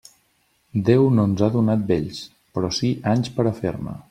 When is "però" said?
2.57-2.73